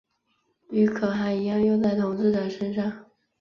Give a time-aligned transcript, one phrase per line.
[0.71, 3.05] 与可汗一样用在统治者身上。